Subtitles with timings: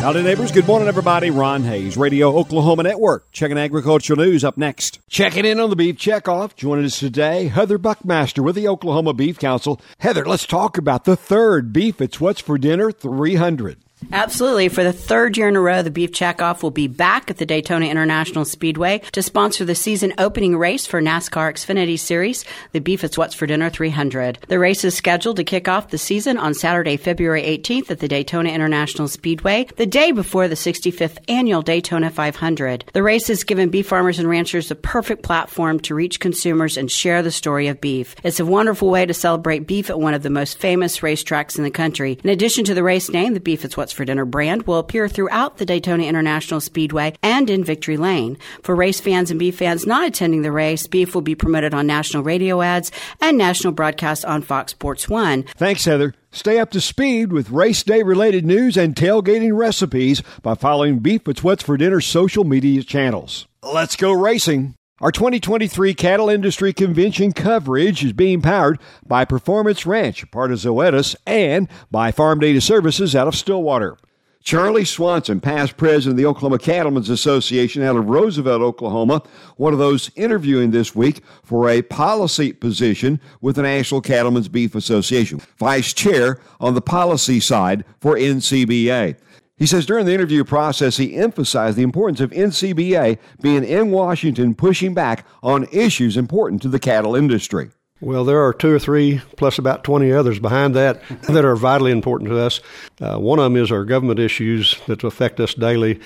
[0.00, 0.50] Howdy, neighbors.
[0.50, 1.30] Good morning, everybody.
[1.30, 3.30] Ron Hays, Radio Oklahoma Network.
[3.32, 4.98] Checking agricultural news up next.
[5.10, 6.56] Checking in on the beef checkoff.
[6.56, 9.78] Joining us today, Heather Buckmaster with the Oklahoma Beef Council.
[9.98, 13.76] Heather, let's talk about the third Beef It's What's for Dinner 300.
[14.12, 14.68] Absolutely.
[14.68, 17.46] For the third year in a row, the Beef Checkoff will be back at the
[17.46, 23.04] Daytona International Speedway to sponsor the season opening race for NASCAR Xfinity Series, the Beef
[23.04, 24.38] It's What's for Dinner 300.
[24.48, 28.08] The race is scheduled to kick off the season on Saturday, February 18th at the
[28.08, 32.84] Daytona International Speedway, the day before the 65th annual Daytona 500.
[32.92, 36.90] The race has given beef farmers and ranchers the perfect platform to reach consumers and
[36.90, 38.16] share the story of beef.
[38.24, 41.64] It's a wonderful way to celebrate beef at one of the most famous racetracks in
[41.64, 42.18] the country.
[42.24, 45.08] In addition to the race name, the Beef It's What's for Dinner brand will appear
[45.08, 48.38] throughout the Daytona International Speedway and in Victory Lane.
[48.62, 51.86] For race fans and beef fans not attending the race, beef will be promoted on
[51.86, 52.90] national radio ads
[53.20, 55.42] and national broadcasts on Fox Sports 1.
[55.56, 56.14] Thanks, Heather.
[56.32, 61.26] Stay up to speed with race day related news and tailgating recipes by following Beef
[61.28, 63.46] It's What's for Dinner social media channels.
[63.62, 64.74] Let's go racing.
[65.00, 71.16] Our 2023 Cattle Industry Convention coverage is being powered by Performance Ranch, part of Zoetis,
[71.26, 73.96] and by Farm Data Services out of Stillwater.
[74.42, 79.22] Charlie Swanson, past president of the Oklahoma Cattlemen's Association out of Roosevelt, Oklahoma,
[79.56, 84.74] one of those interviewing this week for a policy position with the National Cattlemen's Beef
[84.74, 89.16] Association, vice chair on the policy side for NCBA.
[89.60, 94.54] He says during the interview process, he emphasized the importance of NCBA being in Washington
[94.54, 97.68] pushing back on issues important to the cattle industry.
[98.00, 101.92] Well, there are two or three, plus about 20 others behind that that are vitally
[101.92, 102.60] important to us.
[103.02, 106.00] Uh, one of them is our government issues that affect us daily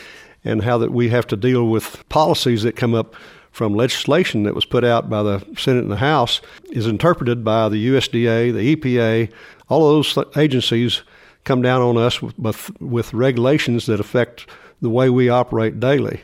[0.44, 3.14] and how that we have to deal with policies that come up
[3.52, 6.40] from legislation that was put out by the Senate and the House
[6.72, 9.32] is interpreted by the USDA, the EPA,
[9.68, 11.02] all of those agencies
[11.44, 14.48] come down on us with, with regulations that affect
[14.80, 16.22] the way we operate daily.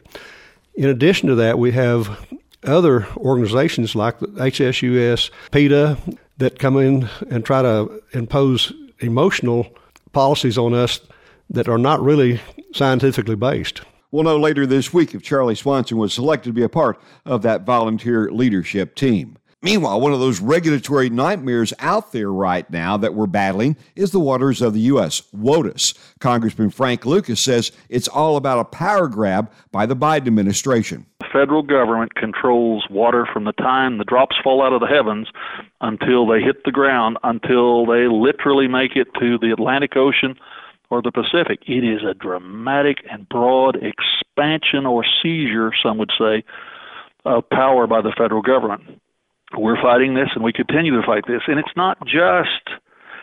[0.74, 2.26] In addition to that, we have
[2.64, 5.98] other organizations like the HSUS, PETA,
[6.38, 9.66] that come in and try to impose emotional
[10.12, 11.00] policies on us
[11.48, 12.40] that are not really
[12.72, 13.82] scientifically based.
[14.10, 17.42] We'll know later this week if Charlie Swanson was selected to be a part of
[17.42, 19.36] that volunteer leadership team.
[19.62, 24.18] Meanwhile, one of those regulatory nightmares out there right now that we're battling is the
[24.18, 25.92] waters of the U.S., WOTUS.
[26.18, 31.04] Congressman Frank Lucas says it's all about a power grab by the Biden administration.
[31.18, 35.28] The federal government controls water from the time the drops fall out of the heavens
[35.82, 40.36] until they hit the ground, until they literally make it to the Atlantic Ocean
[40.88, 41.60] or the Pacific.
[41.66, 46.44] It is a dramatic and broad expansion or seizure, some would say,
[47.26, 48.98] of power by the federal government
[49.56, 51.42] we're fighting this and we continue to fight this.
[51.46, 52.80] And it's not just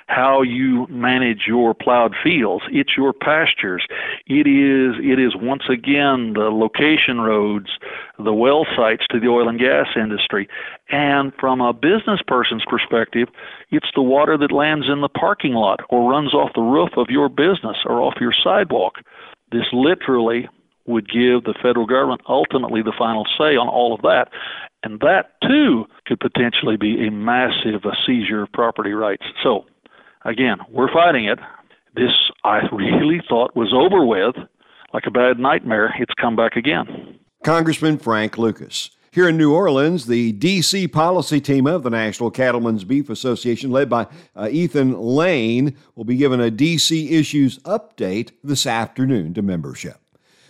[0.07, 2.63] how you manage your plowed fields.
[2.71, 3.85] It's your pastures.
[4.25, 7.67] It is it is once again the location roads,
[8.17, 10.47] the well sites to the oil and gas industry.
[10.89, 13.27] And from a business person's perspective,
[13.69, 17.07] it's the water that lands in the parking lot or runs off the roof of
[17.09, 18.99] your business or off your sidewalk.
[19.51, 20.47] This literally
[20.87, 24.29] would give the federal government ultimately the final say on all of that.
[24.83, 29.23] And that too could potentially be a massive uh, seizure of property rights.
[29.43, 29.65] So,
[30.23, 31.39] again, we're fighting it.
[31.95, 34.35] This I really thought was over with,
[34.93, 35.93] like a bad nightmare.
[35.99, 37.19] It's come back again.
[37.43, 38.91] Congressman Frank Lucas.
[39.11, 40.87] Here in New Orleans, the D.C.
[40.89, 44.05] policy team of the National Cattlemen's Beef Association, led by
[44.35, 47.17] uh, Ethan Lane, will be given a D.C.
[47.17, 49.97] issues update this afternoon to membership.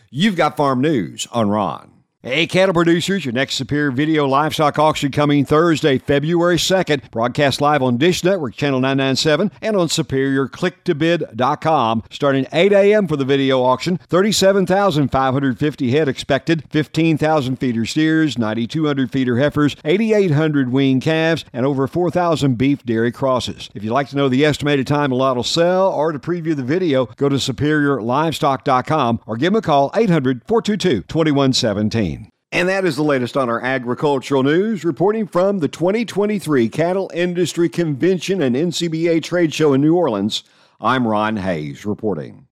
[0.10, 1.97] You've got farm news on Ron.
[2.24, 7.12] Hey, cattle producers, your next Superior Video Livestock Auction coming Thursday, February 2nd.
[7.12, 12.04] Broadcast live on Dish Network, Channel 997, and on SuperiorClickToBid.com.
[12.10, 13.08] Starting 8 a.m.
[13.08, 13.98] for the video auction.
[13.98, 22.58] 37,550 head expected, 15,000 feeder steers, 9,200 feeder heifers, 8,800 wean calves, and over 4,000
[22.58, 23.70] beef dairy crosses.
[23.76, 26.56] If you'd like to know the estimated time a lot will sell or to preview
[26.56, 32.17] the video, go to SuperiorLivestock.com or give them a call 800 422 2117.
[32.52, 34.86] And that is the latest on our agricultural news.
[34.86, 40.44] Reporting from the 2023 Cattle Industry Convention and NCBA Trade Show in New Orleans,
[40.80, 42.46] I'm Ron Hays reporting.